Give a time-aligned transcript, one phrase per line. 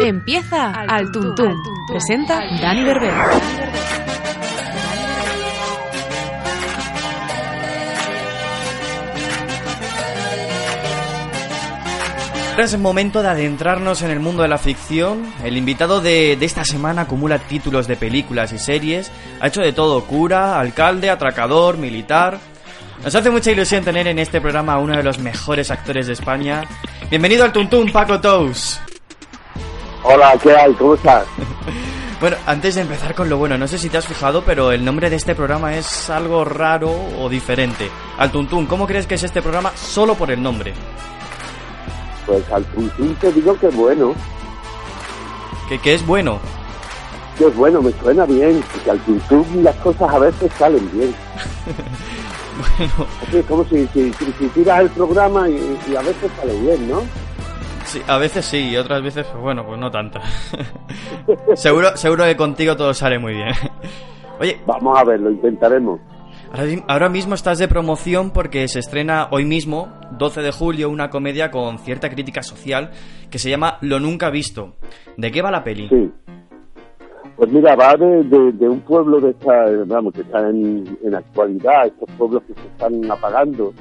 [0.00, 1.56] Empieza Al Tuntún.
[1.88, 3.12] Presenta Dani Berber.
[12.58, 15.32] Es el momento de adentrarnos en el mundo de la ficción.
[15.44, 19.10] El invitado de, de, esta semana acumula títulos de películas y series.
[19.40, 22.38] Ha hecho de todo, cura, alcalde, atracador, militar.
[23.04, 26.12] Nos hace mucha ilusión tener en este programa a uno de los mejores actores de
[26.12, 26.64] España.
[27.10, 28.80] Bienvenido al Tuntún, Paco Tous.
[30.02, 30.72] Hola, ¿qué hay?
[30.74, 31.26] ¿Cómo estás?
[32.20, 34.84] bueno, antes de empezar con lo bueno, no sé si te has fijado, pero el
[34.84, 37.90] nombre de este programa es algo raro o diferente.
[38.16, 40.72] Al Tuntún, ¿cómo crees que es este programa solo por el nombre?
[42.26, 44.14] Pues al Tuntún te digo que es bueno.
[45.68, 46.38] ¿Que, que es bueno?
[47.36, 51.14] Que es bueno, me suena bien, porque al Tuntún las cosas a veces salen bien.
[52.78, 53.08] bueno.
[53.32, 56.88] Es como si, si, si, si tiras el programa y, y, a veces sale bien,
[56.88, 57.02] ¿no?
[57.88, 60.20] Sí, a veces sí, y otras veces, pues bueno, pues no tanto.
[61.54, 63.48] seguro, seguro que contigo todo sale muy bien.
[64.40, 64.60] Oye.
[64.66, 65.98] Vamos a ver, lo intentaremos.
[66.52, 71.08] Ahora, ahora mismo estás de promoción porque se estrena hoy mismo, 12 de julio, una
[71.08, 72.90] comedia con cierta crítica social
[73.30, 74.74] que se llama Lo Nunca Visto.
[75.16, 75.88] ¿De qué va la peli?
[75.88, 76.12] Sí.
[77.36, 81.14] Pues mira, va de, de, de, un pueblo de esta, vamos, que está en, en
[81.14, 83.72] actualidad, estos pueblos que se están apagando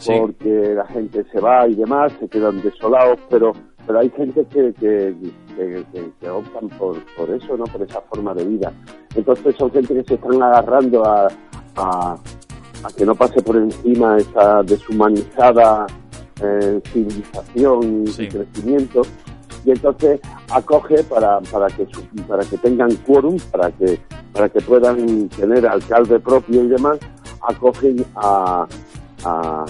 [0.00, 0.12] sí.
[0.18, 3.52] porque la gente se va y demás, se quedan desolados, pero
[3.86, 5.14] pero hay gente que, que,
[5.56, 7.64] que, que optan por, por eso, ¿no?
[7.64, 8.72] Por esa forma de vida.
[9.16, 11.26] Entonces son gente que se están agarrando a,
[11.76, 15.86] a, a que no pase por encima esa deshumanizada
[16.42, 18.24] eh, civilización Sí.
[18.24, 19.02] y crecimiento
[19.64, 20.20] y entonces
[20.50, 23.98] acoge para, para que su- para que tengan quórum, para que
[24.32, 26.98] para que puedan tener alcalde propio y demás,
[27.42, 28.66] acoge a
[29.24, 29.64] a,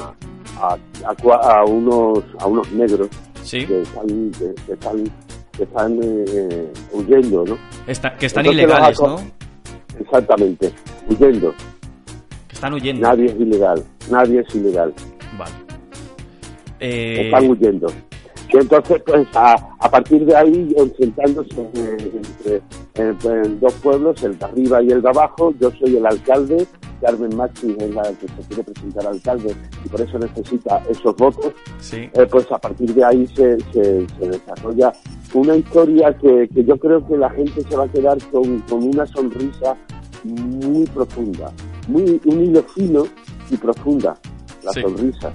[0.61, 3.09] a, a a unos a unos negros
[3.43, 5.05] Sí, que están que, que están
[5.56, 7.59] que están eh, huyendo, ¿no?
[7.87, 9.19] Está- que están Entonces ilegales, ¿no?
[9.98, 10.73] Exactamente,
[11.09, 11.53] huyendo.
[12.49, 13.06] Que están huyendo.
[13.09, 14.94] Nadie es ilegal, nadie es ilegal.
[15.39, 15.53] Vale.
[16.81, 17.89] Eh, están huyendo.
[18.53, 22.62] Y entonces, pues a, a partir de ahí, enfrentándose eh, entre,
[22.94, 26.66] entre dos pueblos, el de arriba y el de abajo, yo soy el alcalde,
[27.00, 31.53] Carmen Maxi es la que se quiere presentar alcalde y por eso necesita esos votos,
[31.78, 31.97] sí.
[32.12, 34.93] eh, pues a partir de ahí se, se, se desarrolla
[35.33, 38.83] una historia que, que yo creo que la gente se va a quedar con, con
[38.83, 39.77] una sonrisa
[40.25, 41.53] muy profunda,
[41.89, 43.05] muy un hilo fino
[43.50, 44.16] y profunda,
[44.62, 44.83] la Sí.
[44.83, 45.33] sonrisa.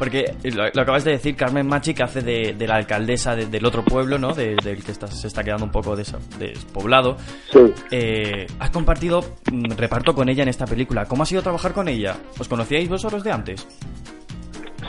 [0.00, 3.46] Porque lo, lo acabas de decir, Carmen Machi, que hace de, de la alcaldesa de-
[3.46, 4.32] del otro pueblo, ¿no?
[4.32, 7.16] De- del que está- se está quedando un poco despoblado.
[7.52, 7.58] Sí.
[7.90, 9.20] Eh, has compartido
[9.52, 11.04] mm, reparto con ella en esta película.
[11.04, 12.16] ¿Cómo ha sido trabajar con ella?
[12.38, 13.68] ¿Os conocíais vosotros de antes?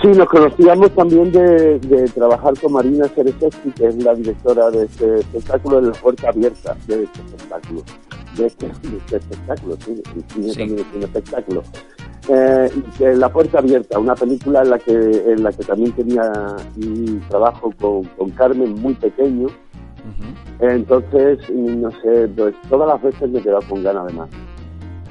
[0.02, 4.86] Sí, nos conocíamos también de, de trabajar con Marina Cerezeski, que es la directora de
[4.86, 7.84] este espectáculo, de la puerta abierta de este espectáculo.
[8.38, 10.58] De este, de este espectáculo, sí, el cine Sí.
[10.60, 11.64] también es un espectáculo.
[12.30, 15.92] Eh, y que La Puerta Abierta, una película en la que, en la que también
[15.94, 16.32] tenía
[16.78, 19.48] un trabajo con, con Carmen muy pequeño.
[20.60, 24.30] Entonces, no sé, pues, todas las veces me he quedado con ganas de más.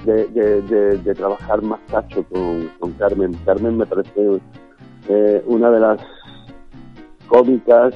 [0.05, 3.37] De, de, de, de trabajar más cacho con, con Carmen.
[3.45, 4.41] Carmen me parece
[5.09, 6.01] eh, una de las
[7.29, 7.95] cómicas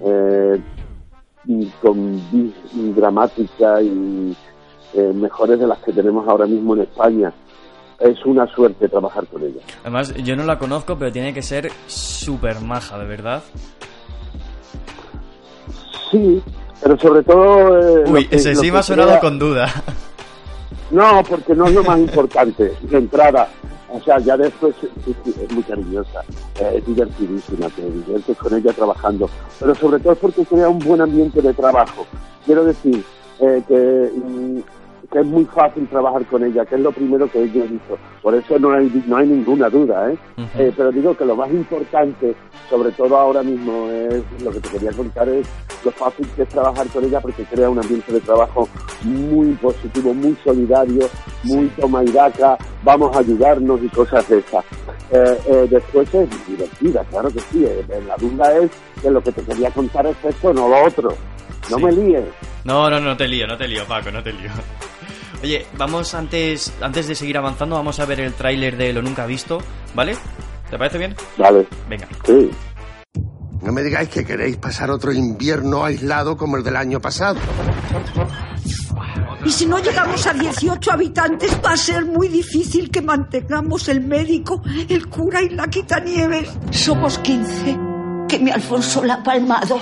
[0.00, 0.60] eh,
[1.46, 2.52] y con vis
[2.94, 4.36] dramática y
[4.92, 7.32] eh, mejores de las que tenemos ahora mismo en España.
[7.98, 9.60] Es una suerte trabajar con ella.
[9.82, 13.42] Además, yo no la conozco, pero tiene que ser súper maja, de verdad.
[16.10, 16.42] Sí,
[16.82, 17.78] pero sobre todo...
[18.00, 19.72] eh, Uy, que- ese sí me ha sonado crea- con duda.
[20.90, 23.48] No, porque no es lo más importante, de entrada.
[23.88, 26.22] O sea, ya después es muy cariñosa,
[26.60, 29.28] es divertidísima, te diviertes con ella trabajando.
[29.58, 32.06] Pero sobre todo porque crea un buen ambiente de trabajo.
[32.44, 33.02] Quiero decir
[33.40, 34.58] eh, que, mm,
[35.16, 37.96] que es muy fácil trabajar con ella, que es lo primero que ella hizo.
[38.20, 40.18] Por eso no hay, no hay ninguna duda, ¿eh?
[40.36, 40.48] Ujú.
[40.62, 42.34] Eh, pero digo que lo más importante,
[42.68, 45.46] sobre todo ahora mismo, es lo que te quería contar es
[45.82, 48.68] lo fácil que es trabajar con ella porque crea un ambiente de trabajo
[49.04, 51.08] muy positivo, muy solidario,
[51.44, 54.64] muy toma y daca, vamos a ayudarnos y cosas de esas.
[55.12, 57.64] Eh, eh, después es divertida, claro que sí.
[57.64, 58.70] eh, la duda es
[59.00, 61.08] que lo que te quería contar es esto, no lo otro.
[61.70, 61.84] No Sí.
[61.84, 62.24] me líes.
[62.64, 64.50] No, no, no te lío, no te lío, Paco, no te lío.
[65.42, 69.26] Oye, vamos antes, antes de seguir avanzando, vamos a ver el tráiler de Lo Nunca
[69.26, 69.58] Visto,
[69.94, 70.16] ¿vale?
[70.70, 71.14] ¿Te parece bien?
[71.36, 72.08] Vale, Venga.
[72.24, 72.50] sí.
[73.62, 77.40] No me digáis que queréis pasar otro invierno aislado como el del año pasado.
[79.44, 84.00] Y si no llegamos a 18 habitantes, va a ser muy difícil que mantengamos el
[84.02, 86.48] médico, el cura y la quitanieves.
[86.70, 87.78] Somos 15.
[88.28, 89.78] Que mi Alfonso la ha palmado.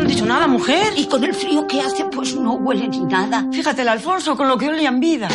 [0.00, 0.94] No han dicho nada, mujer.
[0.96, 3.44] Y con el frío que hace, pues no huele ni nada.
[3.52, 5.28] Fíjate el Alfonso con lo que olía en vida.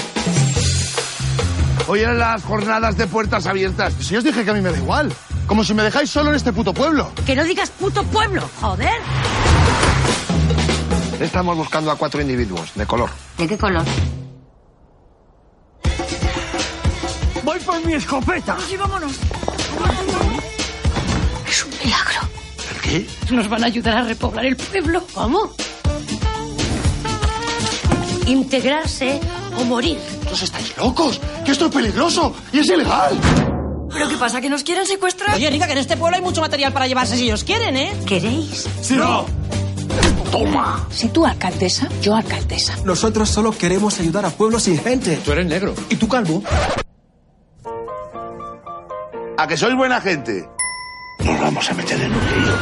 [1.88, 3.94] Hoy eran las jornadas de puertas abiertas.
[4.00, 5.14] Si os dije que a mí me da igual.
[5.46, 7.12] Como si me dejáis solo en este puto pueblo.
[7.28, 8.96] Que no digas puto pueblo, joder.
[11.20, 13.12] Estamos buscando a cuatro individuos, de color.
[13.38, 13.86] ¿De qué color?
[17.44, 18.58] Voy por mi escopeta.
[18.68, 19.12] Sí, vámonos.
[21.48, 22.15] Es un milagro.
[22.96, 23.34] ¿El qué?
[23.34, 25.04] Nos van a ayudar a repoblar el pueblo.
[25.14, 25.52] ¿Cómo?
[28.28, 29.20] Integrarse
[29.60, 29.98] o morir.
[30.18, 31.22] ¿Vosotros estáis locos?
[31.44, 32.34] ¡Que esto es peligroso!
[32.52, 33.20] ¡Y es ilegal!
[33.92, 34.42] ¿Pero qué pasa?
[34.42, 35.36] ¿Que nos quieren secuestrar?
[35.36, 37.94] Oye, Rica, que en este pueblo hay mucho material para llevarse si ellos quieren, ¿eh?
[38.06, 38.68] ¿Queréis?
[38.82, 38.96] ¡Sí!
[38.96, 39.26] ¡No!
[40.32, 40.88] ¡Toma!
[40.90, 42.76] Si tú alcaldesa, yo alcaldesa.
[42.84, 45.16] Nosotros solo queremos ayudar a pueblos sin gente.
[45.18, 45.74] Tú eres negro.
[45.90, 46.44] ¿Y tú calvo?
[49.38, 50.50] ¿A que sois buena gente?
[51.26, 52.54] Nos vamos a meter en un lío.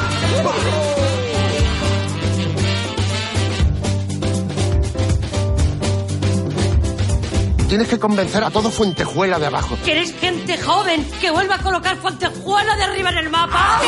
[7.68, 9.78] Tienes que convencer a todo Fuentejuela de abajo.
[9.84, 13.82] ¿Queréis gente joven que vuelva a colocar Fuentejuela de arriba en el mapa?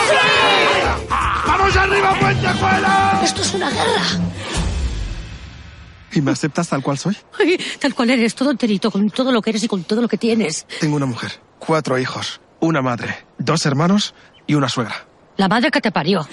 [1.46, 3.22] ¡Vamos arriba, Fuentejuela!
[3.24, 4.02] Esto es una guerra.
[6.12, 7.16] ¿Y me aceptas tal cual soy?
[7.40, 10.10] Ay, tal cual eres, todo enterito, con todo lo que eres y con todo lo
[10.10, 10.66] que tienes.
[10.82, 14.14] Tengo una mujer, cuatro hijos, una madre, dos hermanos
[14.48, 14.96] y una suegra.
[15.38, 16.26] La madre que te parió.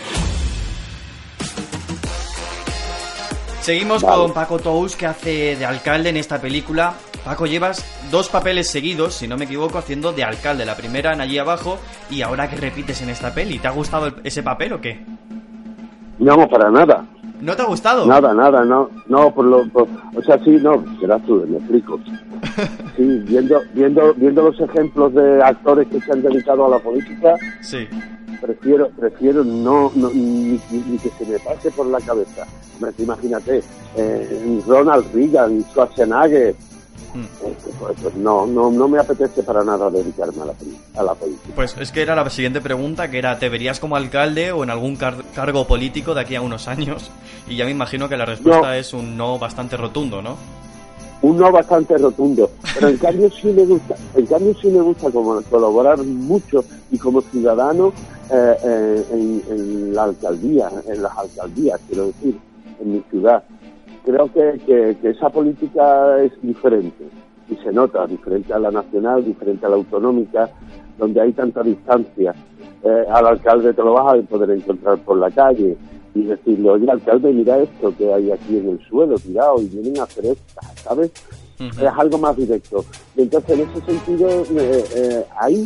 [3.61, 6.95] Seguimos con Paco Tous, que hace de alcalde en esta película.
[7.25, 10.67] Paco, llevas dos papeles seguidos, si no me equivoco, haciendo de alcalde.
[10.67, 11.79] La primera en allí abajo
[12.11, 13.61] y ahora que repites en esta peli.
[13.61, 15.05] ¿Te ha gustado el- ese papel o qué?
[16.19, 17.05] No, para nada.
[17.41, 18.05] ¿No te ha gustado?
[18.07, 18.91] Nada, nada, no.
[19.07, 19.69] No, por lo.
[19.69, 22.01] por- o sea, sí, no, serás tú, me explico.
[22.97, 27.35] Sí, viendo, viendo, viendo los ejemplos de actores que se han dedicado a la política,
[27.61, 27.89] Sí.
[28.41, 30.59] prefiero prefiero no, no ni,
[31.03, 32.47] que se me pase por la cabeza.
[32.99, 33.63] Imagínate,
[33.97, 36.55] eh, Ronald Reagan, Schwarzenegger,
[37.15, 37.21] Mm.
[37.21, 40.55] eh, pues, pues no, no, no me apetece para nada dedicarme a la,
[40.97, 41.51] a la política.
[41.55, 44.71] Pues es que era la siguiente pregunta, que era, ¿te verías como alcalde o en
[44.71, 47.11] algún car- cargo político de aquí a unos años?
[47.47, 48.73] Y ya me imagino que la respuesta No.
[48.73, 50.37] es un no bastante rotundo, ¿no?
[51.23, 55.11] Un no bastante rotundo, pero en cambio sí me gusta, en cambio sí me gusta
[55.11, 57.93] como colaborar mucho y como ciudadano
[58.31, 62.39] eh, eh, en, en la alcaldía, en las alcaldías, quiero decir,
[62.81, 63.43] en mi ciudad.
[64.05, 67.05] Creo que, que, esa política es diferente
[67.49, 70.51] y se nota, diferente a la nacional, diferente a la autonómica,
[70.99, 72.35] donde hay tanta distancia.
[72.83, 75.77] Eh, al alcalde te lo vas a poder encontrar por la calle
[76.15, 79.99] y decirle, oye, alcalde, mira esto que hay aquí en el suelo tirado y vienen
[80.01, 81.11] a hacer esto, ¿sabes?
[81.59, 82.85] Es algo más directo.
[83.17, 85.65] Y entonces, en ese sentido, eh, eh, ahí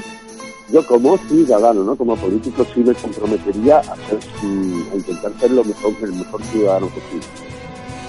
[0.73, 1.97] yo como ciudadano, ¿no?
[1.97, 6.43] como político, sí me comprometería a, ser, mm, a intentar ser lo mejor, el mejor
[6.45, 7.27] ciudadano posible.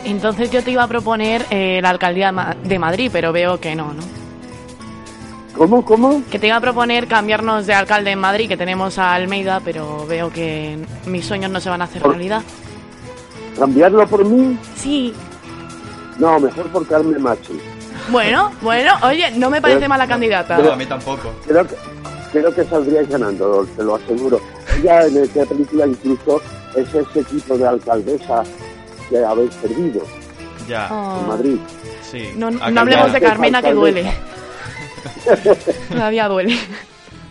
[0.06, 3.60] Entonces yo te iba a proponer eh, la alcaldía de Ma- de Madrid, pero veo
[3.60, 4.02] que no, ¿no?
[5.58, 6.22] ¿Cómo, cómo?
[6.30, 10.06] Que te iba a proponer cambiarnos de alcalde en Madrid, que tenemos a Almeida, pero
[10.06, 10.78] veo que
[11.08, 12.44] mis sueños no se van a hacer Por- realidad.
[13.58, 14.58] ¿Cambiarlo por mí?
[14.76, 15.14] Sí.
[16.20, 17.60] No, mejor por Carmen Machi.
[18.10, 20.58] Bueno, bueno, oye, no me parece Pero- mala candidata.
[20.60, 21.32] No, a mí tampoco.
[21.48, 21.76] Creo que,
[22.32, 24.40] creo que saldríais ganando, te lo aseguro.
[24.80, 26.40] Ella en esta película incluso
[26.76, 28.44] es ese tipo de alcaldesa
[29.10, 30.02] que habéis perdido
[30.68, 31.22] Ya, Oh.
[31.22, 31.58] en Madrid.
[32.04, 32.30] sí.
[32.36, 33.14] No, no hablemos ya.
[33.14, 34.12] de Carmena que duele.
[35.90, 36.58] Todavía duele.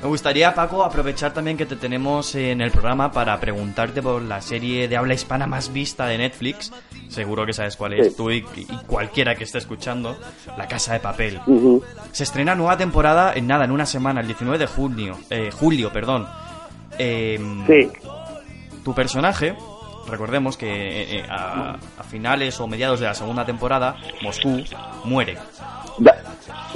[0.03, 4.43] Me gustaría, Paco, aprovechar también que te tenemos en el programa para preguntarte por la
[4.43, 6.71] serie de habla hispana más vista de Netflix.
[7.09, 8.15] Seguro que sabes cuál es Sí.
[8.17, 10.19] tú y, y cualquiera que esté escuchando.
[10.59, 11.41] La Casa de Papel.
[12.13, 15.19] Se estrena nueva temporada en nada, en una semana, el 19 de junio.
[15.31, 16.29] Eh, julio, perdón.
[16.99, 17.91] Em, Sí.
[18.85, 19.57] Tu personaje,
[20.09, 24.63] recordemos que eh, eh, a, a finales o mediados de la segunda temporada, Moscú
[25.05, 25.39] muere.
[25.99, 26.23] Da-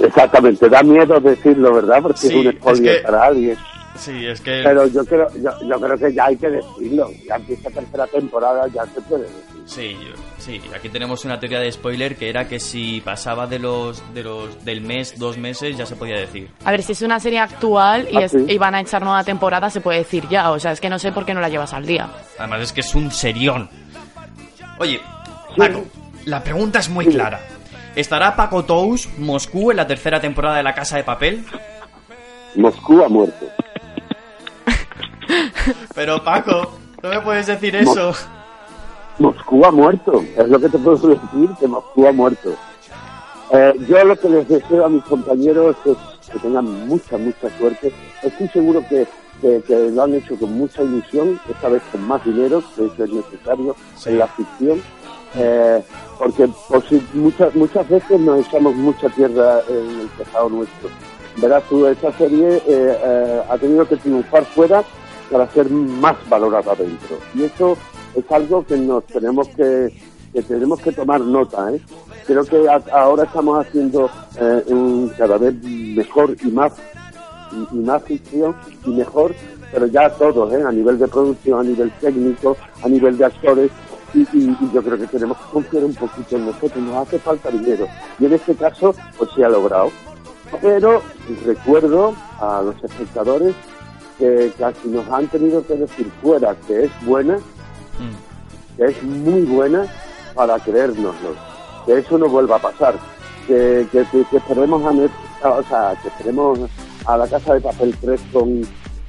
[0.03, 2.01] exactamente, da miedo decirlo, ¿verdad?
[2.01, 3.57] Porque Sí, es un spoiler es que- para alguien.
[3.97, 4.61] Sí, es que...
[4.63, 7.11] Pero yo creo, yo, yo creo que ya hay que decirlo.
[7.27, 9.37] Ya empieza tercera temporada, ya se puede decir.
[9.65, 13.59] Sí, yo- sí, aquí tenemos una teoría de spoiler que era que si pasaba de
[13.59, 16.49] los, de los del mes, dos meses, ya se podía decir.
[16.63, 18.45] A ver, si es una serie actual y, Ah, es- sí.
[18.47, 20.51] y van a echar nueva temporada, se puede decir ya.
[20.51, 22.09] O sea, es que no sé por qué no la llevas al día.
[22.39, 23.69] Además es que es un serión.
[24.79, 24.99] Oye,
[25.53, 25.55] Sí.
[25.57, 25.83] Paco,
[26.25, 27.11] la pregunta es muy Sí.
[27.11, 27.39] clara.
[27.95, 31.43] ¿Estará Paco Tous Moscú en la tercera temporada de La Casa de Papel?
[32.55, 33.47] Moscú ha muerto.
[35.93, 38.13] Pero Paco, no me puedes decir eso.
[39.19, 42.55] Moscú ha muerto, es lo que te puedo decir, que Moscú ha muerto.
[43.51, 45.97] Eh, yo lo que les deseo a mis compañeros es
[46.31, 47.91] que tengan mucha, mucha suerte.
[48.23, 49.05] Estoy seguro que,
[49.41, 53.03] que, que lo han hecho con mucha ilusión, esta vez con más dinero, que eso
[53.03, 54.81] es necesario en la ficción,
[55.35, 55.81] eh,
[56.19, 56.83] porque por
[57.13, 60.89] muchas muchas veces nos echamos mucha tierra en el tejado nuestro.
[61.37, 64.83] Verás tú, esta serie eh, eh, ha tenido que triunfar fuera
[65.31, 67.17] para ser más valorada dentro.
[67.33, 67.77] Y eso
[68.15, 69.93] es algo que nos tenemos que,
[70.33, 71.73] que tenemos que tomar nota.
[71.73, 71.79] ¿eh?
[72.27, 74.09] Creo que a- ahora estamos haciendo
[74.39, 76.73] eh, un- cada vez mejor y más
[77.53, 79.33] y, y más ficción y mejor,
[79.71, 80.61] pero ya todos, ¿eh?
[80.67, 83.71] a nivel de producción, a nivel técnico, a nivel de actores.
[84.13, 87.19] Y, y- y yo creo que tenemos que confiar un poquito en nosotros, nos hace
[87.19, 87.87] falta dinero.
[88.19, 89.89] Y en este caso, pues se ha logrado.
[90.61, 91.01] Pero
[91.45, 93.55] recuerdo a los espectadores
[94.17, 97.37] que casi nos han tenido que decir fuera que es buena,
[98.77, 99.85] que es muy buena
[100.35, 101.35] para creérnoslo,
[101.85, 102.95] que eso no vuelva a pasar,
[103.47, 104.81] que, que, que- que esperemos
[105.43, 106.59] a- o sea, que esperemos
[107.05, 108.61] a la Casa de Papel 3 con,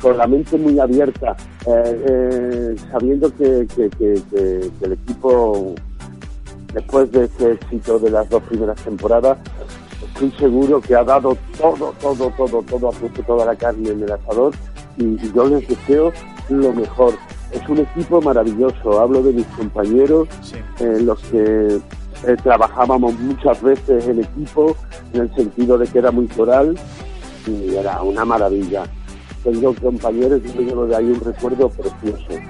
[0.03, 5.75] con la mente muy abierta, eh, eh, sabiendo que, que, que- que- que el equipo,
[6.75, 9.39] después de ese éxito de las dos primeras temporadas,
[10.13, 14.03] estoy seguro que ha dado todo, todo, todo, todo, ha puesto toda la carne en
[14.03, 14.53] el asador
[14.99, 16.13] y, y yo les deseo
[16.49, 17.15] lo mejor.
[17.53, 20.27] Es un equipo maravilloso, hablo de mis compañeros,
[20.81, 21.77] en los que
[22.27, 24.75] eh, trabajábamos muchas veces en equipo,
[25.13, 26.77] en el sentido de que era muy coral
[27.47, 28.85] y era una maravilla.
[29.45, 32.41] Tengo compañeros y llevo de ahí un recuerdo precioso.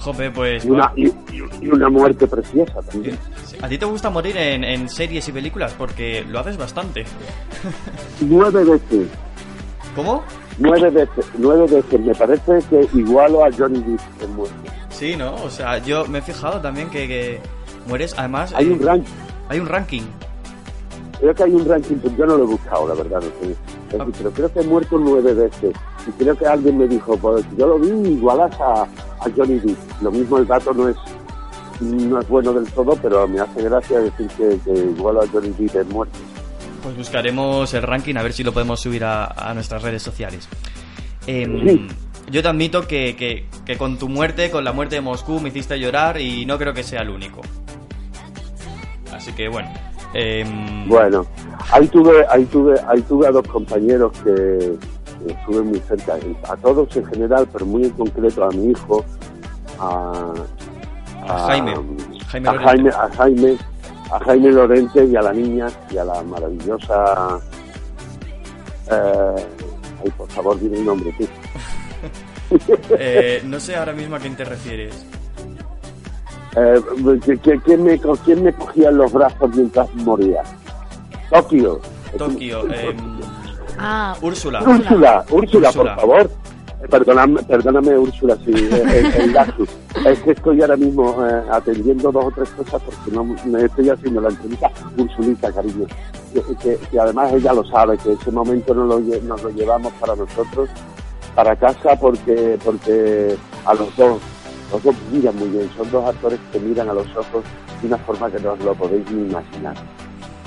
[0.00, 0.64] Jope, pues...
[0.64, 1.12] Y una, y,
[1.60, 3.18] y una muerte preciosa también.
[3.62, 5.74] ¿A ti te gusta morir en, en series y películas?
[5.76, 7.04] Porque lo haces bastante.
[8.20, 9.08] Nueve veces.
[9.94, 10.22] ¿Cómo?
[10.58, 12.00] Nueve veces, nueve veces.
[12.00, 14.70] Me parece que igualo a Johnny Depp en muerte.
[14.90, 15.34] Sí, ¿no?
[15.36, 17.40] O sea, yo me he fijado también que, que
[17.86, 18.52] mueres, además...
[18.54, 19.12] Hay eh, un ranking.
[19.48, 20.02] Hay un ranking.
[21.20, 23.56] Creo que hay un ranking, pero yo no lo he buscado, la verdad, no sé.
[23.90, 25.74] Es pero creo que he muerto nueve veces.
[26.06, 29.78] Y creo que alguien me dijo, pues yo lo vi igualas a, a Johnny Depp.
[30.02, 30.96] Lo mismo el dato no es
[31.80, 35.50] no es bueno del todo, pero me hace gracia decir que, que igualo a Johnny
[35.58, 36.18] Depp en muerte.
[36.82, 40.48] Pues buscaremos el ranking a ver si lo podemos subir a, a nuestras redes sociales.
[41.26, 41.86] Em, Sí.
[42.28, 45.50] Yo te admito que, que- que con tu muerte, con la muerte de Moscú, me
[45.50, 47.40] hiciste llorar y no creo que sea el único.
[49.12, 49.68] Así que bueno.
[50.14, 51.26] Em, Bueno,
[51.72, 54.76] ahí tuve, ahí tuve, ahí tuve a dos compañeros que,
[55.26, 56.16] estuve muy cerca,
[56.48, 59.04] a todos en general, pero muy en concreto a mi hijo,
[59.78, 60.32] a,
[61.28, 61.74] A Jaime.
[62.28, 62.58] Jaime a.
[62.58, 63.58] Jaime, a Jaime,
[64.12, 67.40] a Jaime Lorente y a la niña y a la maravillosa,
[68.90, 69.46] eh,
[70.04, 71.26] ay, por favor, dime el nombre, tú.
[72.98, 75.04] eh, no sé ahora mismo a quién te refieres.
[76.56, 76.80] Eh,
[77.24, 80.42] que- que- ¿quién, me, co- ¿Quién me cogía en los brazos mientras moría?
[81.30, 81.80] Tokio.
[82.16, 82.62] Tokio.
[82.72, 82.96] em,
[83.78, 84.62] Ah, Úrsula.
[84.62, 86.30] Úrsula, Úrsula, por favor.
[86.82, 89.36] Eh, Perdóname, perdóname, Úrsula, sí, eh, el, el.
[90.06, 93.90] Es que estoy ahora mismo eh, atendiendo dos o tres cosas porque no me estoy
[93.90, 94.70] haciendo la entrevista.
[94.96, 95.86] Ursulita, cariño.
[96.32, 99.92] Que, que- que además ella lo sabe, que ese momento nos lo, nos lo llevamos
[99.94, 100.70] para nosotros,
[101.34, 103.36] para casa, porque, porque
[103.66, 104.20] a los dos,
[104.72, 105.70] los dos miran muy bien.
[105.76, 107.44] Son dos actores que miran a los ojos
[107.80, 109.74] de una forma que no os lo podéis ni imaginar.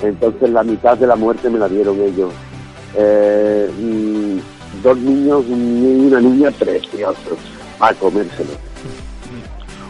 [0.02, 2.32] Entonces la mitad de la muerte me la dieron ellos.
[2.94, 3.70] Eh,
[4.82, 7.38] dos niños y una niña preciosos
[7.78, 8.50] a comérselo.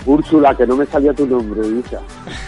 [0.07, 2.01] Úrsula, que no me salía tu nombre, hija.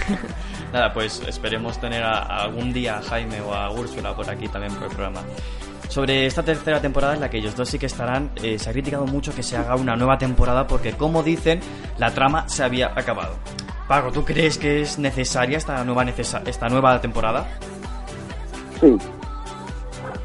[0.72, 4.72] Nada, pues esperemos tener a algún día a Jaime o a Úrsula por aquí también
[4.74, 5.20] por el programa.
[5.92, 8.72] Sobre esta tercera temporada en la que ellos dos sí que estarán, eh, se ha
[8.72, 11.60] criticado mucho que se haga una nueva temporada porque, como dicen,
[11.98, 13.34] la trama se había acabado.
[13.88, 17.46] Paco, ¿tú crees que es necesaria esta nueva, necesa- esta nueva temporada?
[18.80, 18.96] Sí.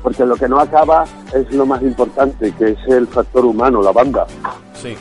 [0.01, 3.91] Porque lo que no acaba es lo más importante, que es el factor humano, la
[3.91, 4.25] banda.
[4.74, 4.95] Sí.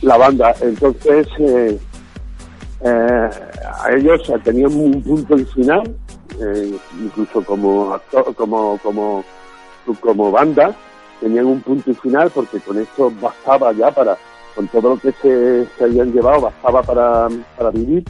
[0.00, 0.52] La banda.
[0.60, 1.78] Entonces, eh,
[2.84, 3.30] eh,
[3.84, 5.94] a ellos eh, tenían un punto y final,
[6.40, 9.24] eh, incluso como actor, como, como,
[10.00, 10.74] como banda,
[11.20, 14.16] tenían un punto y final porque con esto bastaba ya para,
[14.54, 18.04] con todo lo que se, se habían llevado, bastaba para, para vivir.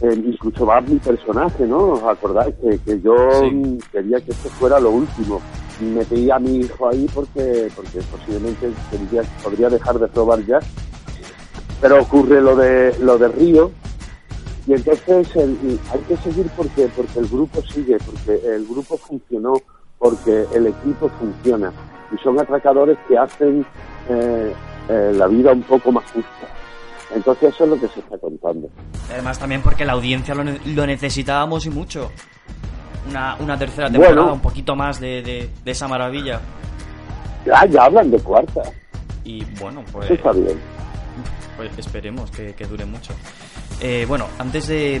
[0.00, 1.78] Eh, incluso va mi personaje, ¿no?
[1.94, 2.54] ¿Os acordáis?
[2.62, 3.78] Que, que yo Sí.
[3.90, 5.40] quería que esto fuera lo último.
[5.80, 10.60] Metí a mi hijo ahí porque, porque posiblemente tendría- podría dejar de probar ya.
[11.80, 13.70] Pero ocurre lo de, lo de Río.
[14.66, 19.54] Y entonces el- hay que seguir porque, porque el grupo sigue, porque el grupo funcionó,
[19.98, 21.72] porque el equipo funciona.
[22.14, 23.66] Y son atracadores que hacen
[24.08, 24.52] eh,
[24.88, 26.28] eh, la vida un poco más justa.
[27.14, 28.68] Entonces eso es lo que se está contando.
[29.10, 32.10] Además también porque la audiencia lo, ne- lo necesitábamos y mucho.
[33.08, 34.34] Una, una tercera temporada, Bueno.
[34.34, 36.40] un poquito más de, de- de esa maravilla.
[37.46, 38.62] Ya, ya hablan de cuarta.
[39.24, 40.58] Y bueno, pues, Eso está bien.
[41.56, 43.14] pues esperemos que, que dure mucho.
[43.80, 45.00] Eh, bueno, antes de.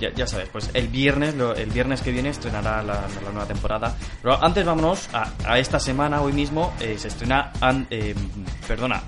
[0.00, 3.46] Ya, ya sabes, pues el viernes, lo- el viernes que viene estrenará la, la nueva
[3.46, 3.94] temporada.
[4.22, 7.52] Pero antes vámonos a, a esta semana, hoy mismo, eh, se estrena.
[7.60, 8.14] an- eh,
[8.66, 9.00] perdona.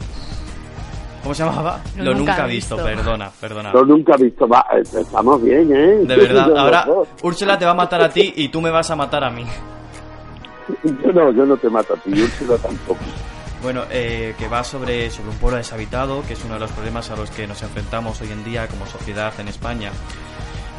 [1.23, 1.80] ¿Cómo se llamaba?
[1.99, 2.76] Lo nunca visto.
[2.76, 3.73] perdona, perdona.
[3.75, 4.49] Yo nunca he visto.
[4.49, 5.99] va, eh, estamos bien, ¿eh?
[6.06, 6.87] De verdad, ahora.
[7.23, 9.44] Úrsula te va a matar a ti y tú me vas a matar a mí.
[10.85, 13.00] Yo no, yo no te mato a ti, Úrsula tampoco.
[13.62, 17.11] Bueno, eh, que va sobre, sobre un pueblo deshabitado, que es uno de los problemas
[17.11, 19.90] a los que nos enfrentamos hoy en día como sociedad en España.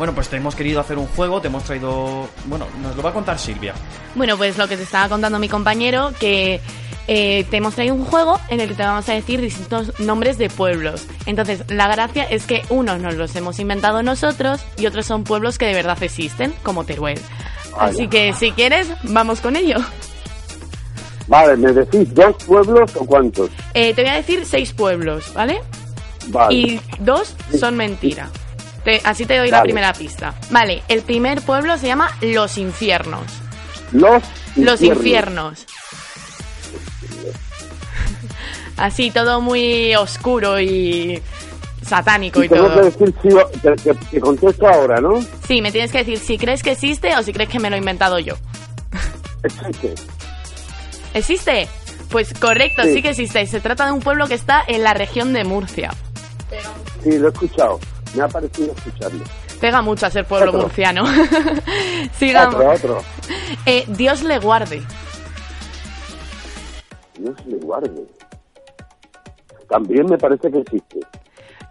[0.02, 2.28] Bueno, pues te hemos querido hacer un juego, te hemos traído...
[2.46, 3.76] Bueno, nos lo va a contar Silvia.
[4.16, 6.60] Bueno, pues lo que te estaba contando mi compañero, que
[7.08, 10.40] eh, te hemos traído un juego en el que te vamos a decir distintos nombres
[10.40, 11.06] de pueblos.
[11.28, 15.60] Entonces, la gracia es que unos nos los hemos inventado nosotros y otros son pueblos
[15.60, 17.20] que de verdad existen, como Teruel.
[17.78, 19.78] Así que si quieres, vamos con ello.
[21.28, 23.52] Vale, ¿me decís dos pueblos o cuántos?
[23.76, 25.62] Eh, te voy a decir seis pueblos, ¿vale?
[26.30, 26.56] Vale.
[26.56, 28.32] Y dos son mentira.
[28.84, 30.34] Te- así te doy la primera pista.
[30.50, 33.24] Vale, el primer pueblo se llama Los Infiernos.
[33.92, 34.24] Los
[34.56, 35.66] Los infiernos.
[38.78, 41.22] Así, todo muy oscuro y
[41.86, 42.86] satánico y Y tengo que todo.
[42.86, 45.22] decir que, que- que contesto ahora, ¿no?
[45.48, 47.76] Sí, me tienes que decir si crees que existe o si crees que me lo
[47.76, 48.36] he inventado yo.
[49.44, 49.94] Existe.
[51.14, 51.68] ¿Existe?
[52.10, 52.94] Pues correcto, Sí.
[52.96, 53.46] sí que existe.
[53.46, 55.92] Se trata de un pueblo que está en la región de Murcia.
[57.04, 57.80] Sí, lo he escuchado.
[58.16, 59.24] Me ha parecido escucharlo.
[59.60, 60.62] Pega mucho a ser pueblo Otro.
[60.64, 61.04] murciano.
[62.14, 62.56] Sigamos.
[62.56, 62.98] Otro, otro.
[63.66, 64.82] Eh, Dios le guarde.
[67.14, 68.06] Se le guarde.
[69.70, 71.00] También me parece que existe.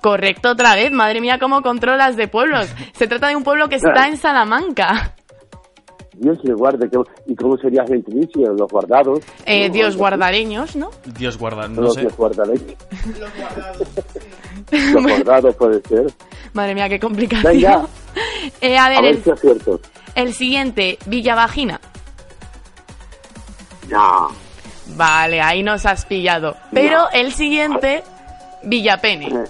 [0.00, 0.90] Correcto otra vez.
[0.92, 2.68] Madre mía, cómo controlas de pueblos.
[2.94, 5.14] Se trata de un pueblo que está en Salamanca.
[6.20, 6.88] Dios le guarde.
[6.88, 8.52] ¿qué- ¿Y cómo sería gentilicio?
[8.52, 9.20] Los guardados.
[9.46, 9.70] Eh.
[9.70, 10.90] Dios guardareños, ¿no?
[11.18, 12.02] Dios guarda, no Los sé.
[12.02, 12.74] Dios guardareños.
[14.70, 16.06] Los guardados puede ser.
[16.52, 17.52] Madre mía, qué complicación.
[17.52, 17.86] Venga.
[18.60, 19.80] Eh, a ver, A ver el, si acierto.
[20.16, 21.80] el siguiente, Villavagina.
[23.88, 24.28] No.
[24.96, 26.56] Vale, ahí nos has pillado.
[26.72, 28.02] Pero el siguiente,
[28.64, 29.26] Villapene.
[29.28, 29.44] Eh,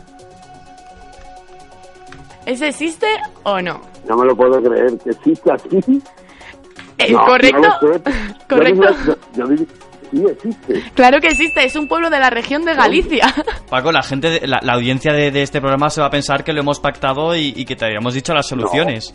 [2.47, 3.07] ¿Ese existe
[3.45, 3.81] o no?
[4.09, 4.99] No me lo puedo creer.
[4.99, 6.03] ¿Que existe así?
[7.09, 7.61] Eh, No, ¿Correcto?
[7.61, 7.81] no.
[7.83, 8.01] Yo
[8.49, 8.83] ¿Correcto?
[9.07, 10.83] yo- yo sí, existe.
[10.95, 13.33] Claro que existe, es un pueblo de la región de Galicia.
[13.71, 16.43] Paco, la gente, de- la, la audiencia de, de este programa se va a pensar
[16.45, 19.15] que lo hemos pactado y, y que te habíamos dicho las soluciones.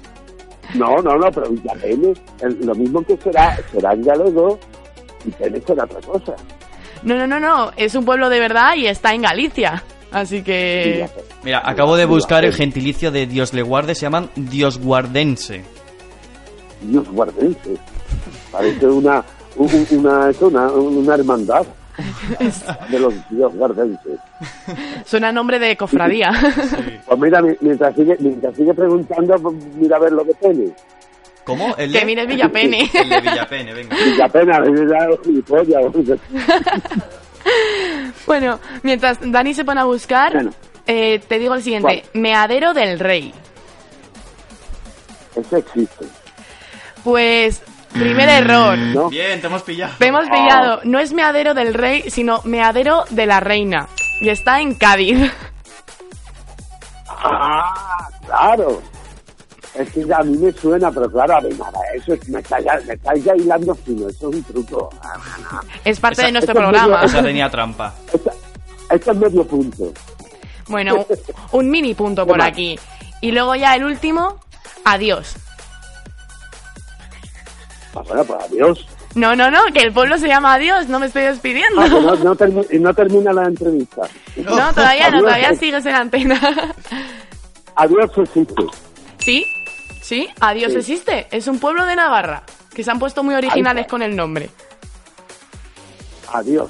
[0.73, 4.57] No, no, no, pero Villapene, el- lo mismo que será, será en galego
[5.25, 6.33] y Pene será otra cosa.
[7.03, 9.83] No, no, no, no, es un pueblo de verdad y está en Galicia.
[10.11, 11.07] Así que...
[11.43, 15.63] Mira, acabo de buscar el gentilicio de Dios le guarde, se llaman Diosguardense.
[16.81, 17.77] Dios guardense.
[18.51, 19.23] Parece una,
[19.55, 21.65] un- un- una, eso, una, una hermandad
[22.89, 24.19] de los Dios guardenses.
[25.05, 26.31] Suena nombre de cofradía.
[27.05, 30.71] Pues mira, mi- mientras sigue, mientras sigue preguntando, pues mira a ver lo que tiene.
[31.45, 31.75] ¿Cómo?
[31.77, 32.89] El que de, mire Villapene.
[32.93, 33.95] el de Villapene, venga.
[35.23, 35.83] Gilipollas.
[38.25, 40.51] bueno, mientras Dani se pone a buscar, Bueno.
[40.87, 42.03] eh, te digo el siguiente.
[42.13, 43.33] Meadero del Rey.
[45.35, 46.05] Eso existe,
[47.05, 47.61] Pues,
[47.93, 48.77] primer error.
[48.77, 49.09] ¿no?
[49.09, 49.93] Bien, te hemos pillado.
[49.97, 50.81] Te hemos pillado.
[50.83, 53.87] No es meadero del rey, sino meadero de la reina.
[54.19, 55.31] Y está en Cádiz.
[57.07, 58.81] Ah, claro.
[59.73, 62.59] Es que a mí me suena, pero claro, a ver, nada, eso es, me está
[62.61, 64.89] ya, me está ya hilando fino, eso es un truco.
[65.03, 65.61] Ah.
[65.83, 66.87] Es parte Esa- de nuestro programa.
[66.95, 67.93] medio- Esa tenía trampa.
[68.13, 68.31] Esto,
[68.89, 69.91] esto es medio punto.
[70.67, 71.05] Bueno,
[71.51, 72.47] un mini punto por más?
[72.47, 72.79] aquí.
[73.21, 74.39] Y luego ya el último,
[74.85, 75.35] adiós.
[77.95, 78.87] Ah, bueno, pues adiós.
[79.15, 81.81] No, no, no, que el pueblo se llama Adiós, no me estoy despidiendo.
[81.81, 84.01] Ah, no, no, termi- no termina la entrevista.
[84.35, 86.73] No, todavía no, todavía sigues en antena.
[87.75, 88.63] Adiós existe.
[89.19, 89.45] ¿Sí?
[90.01, 90.27] ¿Sí?
[90.41, 90.79] Adiós Sí.
[90.79, 91.27] existe.
[91.31, 94.49] Es un pueblo de Navarra, que se han puesto muy originales con el nombre.
[96.33, 96.69] Adiós.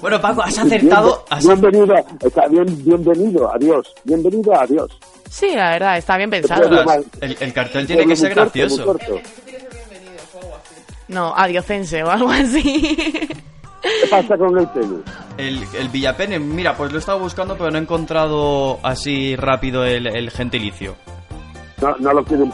[0.00, 1.24] Bueno, Paco, has acertado.
[1.30, 3.94] has- Bienvenido, está bien, bienvenido, adiós.
[4.04, 4.98] Bienvenido, adiós.
[5.28, 6.64] Sí, la verdad, está bien pensado.
[7.20, 8.84] El, el cartel tiene que ser gracioso.
[8.84, 9.20] corto.
[11.10, 13.28] No, adiocense o algo así.
[13.82, 15.00] ¿Qué pasa con el tenis?
[15.36, 19.84] El, el Villapene, mira, pues lo he estado buscando, pero no he encontrado así rápido
[19.84, 20.96] el, el gentilicio.
[21.80, 22.52] No, no lo quieren.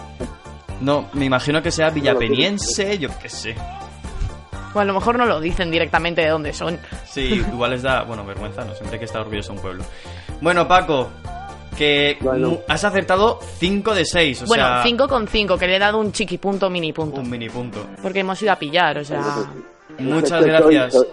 [0.81, 3.57] No, me imagino que sea villapeniense, yo qué sé.
[4.75, 6.79] O a lo mejor no lo dicen directamente de dónde son.
[7.07, 9.85] Sí, igual les da, bueno, vergüenza, no, siempre hay que estar orgulloso de un pueblo.
[10.41, 11.11] Bueno, Paco,
[11.77, 12.59] que Bueno.
[12.69, 15.99] has acertado 5 de 6, o bueno, sea, 5 con 5, que le he dado
[15.99, 17.21] un chiquipunto, mini punto.
[17.21, 17.87] un mini punto.
[18.03, 19.23] Porque hemos ido a pillar, o sea...
[19.99, 20.93] Muchas Es que gracias.
[20.93, 21.07] soy-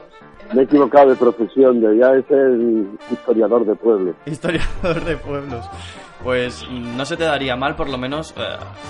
[0.53, 2.51] me he equivocado de profesión, debería de ser
[3.11, 4.15] historiador de pueblos.
[4.25, 5.65] Historiador de pueblos.
[6.23, 8.41] Pues mm, no se te daría mal, por lo menos, eh,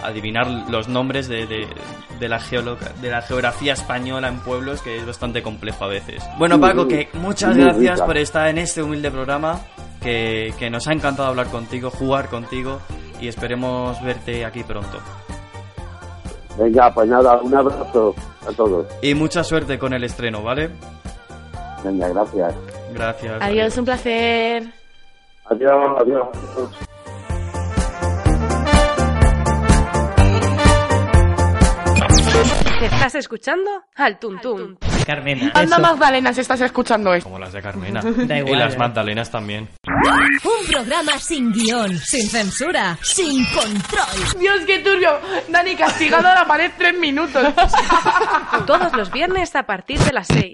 [0.03, 1.67] adivinar los nombres de, de-
[2.19, 2.39] de la
[3.01, 6.23] de la geografía española en pueblos, que es bastante complejo a veces.
[6.37, 9.59] Bueno, Paco, que muchas gracias por estar en este humilde programa,
[10.03, 12.79] que, que nos ha encantado hablar contigo, jugar contigo,
[13.19, 14.99] y esperemos verte aquí pronto.
[16.57, 18.13] Venga, pues nada, un abrazo
[18.47, 18.85] a todos.
[19.01, 20.69] Y mucha suerte con el estreno, ¿vale?
[21.83, 22.55] Venga, gracias.
[22.93, 23.41] Gracias.
[23.41, 24.63] Adiós, un placer.
[25.45, 26.27] Adiós, adiós.
[32.81, 33.69] ¿Estás escuchando?
[33.95, 34.77] Al Tuntún.
[35.05, 35.51] Carmena.
[35.53, 35.79] Anda eso.
[35.79, 37.29] Magdalena si estás escuchando esto.
[37.29, 38.01] Como las de Carmena.
[38.27, 38.77] Da igual, y las eh.
[38.77, 39.69] Magdalenas también.
[39.85, 44.39] Un programa sin guion, sin censura, sin control.
[44.39, 45.19] Dios, qué turbio.
[45.49, 47.45] Dani, castigado a la pared tres minutos.
[48.65, 50.51] Todos los viernes a partir de las 6.